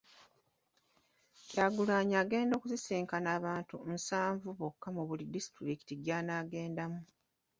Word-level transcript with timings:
Kyagulanyi 1.49 2.15
agenda 2.23 2.53
kusisinkana 2.61 3.29
abantu 3.37 3.75
nsanvu 3.93 4.49
bokka 4.59 4.87
mu 4.95 5.01
buli 5.07 5.23
disitulikiti 5.35 5.93
gy'anaagendamu. 6.03 6.99